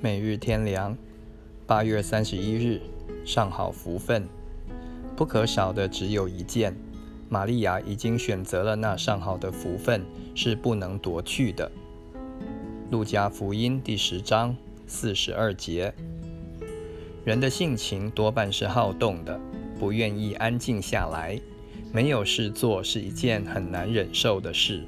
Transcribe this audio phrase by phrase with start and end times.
[0.00, 0.96] 每日天良，
[1.66, 2.80] 八月三十一日，
[3.24, 4.28] 上好福分，
[5.16, 6.72] 不可少的只有一件。
[7.28, 10.04] 玛利亚已经选择了那上好的福分，
[10.36, 11.68] 是不能夺去的。
[12.92, 15.92] 路加福音第十章四十二节。
[17.24, 19.40] 人的性情多半是好动的，
[19.80, 21.40] 不愿意安静下来，
[21.92, 24.84] 没有事做是一件很难忍受的事。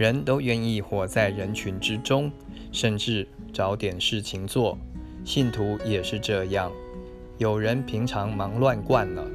[0.00, 2.32] 人都愿意活在人群之中，
[2.72, 4.78] 甚至找点事情做。
[5.26, 6.72] 信徒也是这样。
[7.36, 9.30] 有人平常忙乱惯了，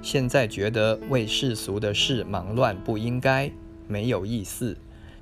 [0.00, 3.50] 现在觉得为世俗的事忙乱不应该，
[3.88, 4.76] 没有意思，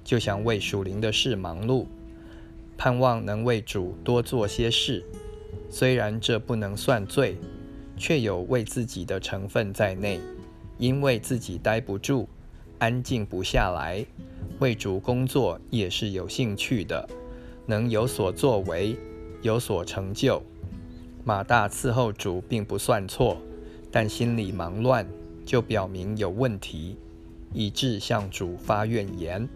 [0.05, 1.87] 就想为属灵的事忙碌，
[2.77, 5.03] 盼望能为主多做些事。
[5.71, 7.39] 虽然这不能算罪，
[7.97, 10.21] 却有为自己的成分在内，
[10.77, 12.29] 因为自己待不住，
[12.81, 14.05] 安静不下来。
[14.61, 17.09] 为主工作也是有兴趣的，
[17.67, 18.97] 能有所作为，
[19.43, 20.43] 有所成就。
[21.25, 23.37] 马大伺候主并不算错，
[23.91, 25.07] 但心里忙乱，
[25.45, 26.97] 就表明有问题，
[27.53, 29.49] 以致向主发怨言，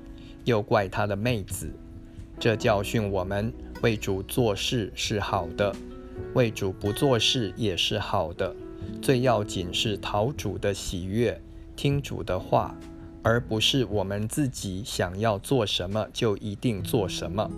[0.44, 1.70] 又怪他的妹子。
[2.40, 5.74] 这教训我们：为主做事是好的，
[6.34, 8.54] 为主不做事也是好的。
[9.00, 11.40] 最要紧是讨主的喜悦，
[11.76, 12.74] 听主的话。
[13.22, 17.50] 而不是我们自己想要做什么就一定做什么。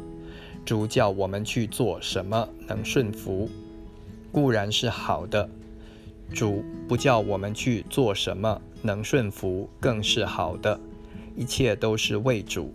[0.65, 3.49] 主叫我们去做什么能顺服，
[4.31, 5.49] 固然是好的；
[6.33, 10.79] 主不叫我们去做什么能顺服，更是好的。
[11.37, 12.73] 一切都是为主，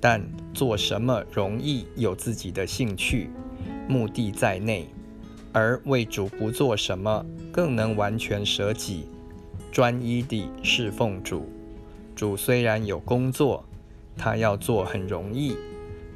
[0.00, 3.30] 但做什么容易有自己的兴趣、
[3.88, 4.84] 目的在内；
[5.52, 9.08] 而为主不做什么，更能完全舍己，
[9.72, 11.48] 专一地侍奉主。
[12.14, 13.64] 主虽然有工作，
[14.16, 15.56] 他要做很容易，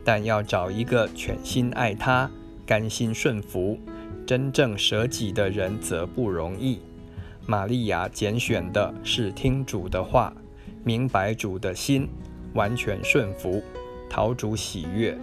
[0.04, 2.30] 但要找一个全心爱他、
[2.64, 3.78] 甘心顺服、
[4.26, 6.78] 真正舍己的人则不容易。
[7.47, 10.32] 玛利亚拣选的是听主的话，
[10.84, 12.08] 明白主的心，
[12.54, 13.62] 完全顺服，
[14.08, 15.19] 讨主喜悦。